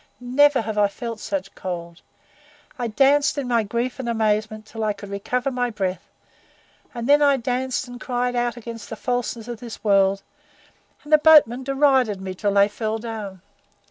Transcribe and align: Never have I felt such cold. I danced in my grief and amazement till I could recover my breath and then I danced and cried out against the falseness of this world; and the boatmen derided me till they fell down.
Never 0.19 0.61
have 0.63 0.79
I 0.79 0.87
felt 0.87 1.19
such 1.19 1.53
cold. 1.53 2.01
I 2.79 2.87
danced 2.87 3.37
in 3.37 3.47
my 3.47 3.61
grief 3.61 3.99
and 3.99 4.09
amazement 4.09 4.65
till 4.65 4.83
I 4.83 4.93
could 4.93 5.09
recover 5.09 5.51
my 5.51 5.69
breath 5.69 6.09
and 6.91 7.07
then 7.07 7.21
I 7.21 7.37
danced 7.37 7.87
and 7.87 8.01
cried 8.01 8.35
out 8.35 8.57
against 8.57 8.89
the 8.89 8.95
falseness 8.95 9.47
of 9.47 9.59
this 9.59 9.83
world; 9.83 10.23
and 11.03 11.13
the 11.13 11.19
boatmen 11.19 11.63
derided 11.63 12.19
me 12.19 12.33
till 12.33 12.55
they 12.55 12.67
fell 12.67 12.97
down. 12.97 13.43